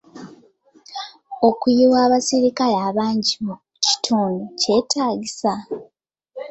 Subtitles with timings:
[1.47, 3.55] Okuyiwa abaserikale abangi mu
[3.85, 5.53] kitundu kyetaagisa?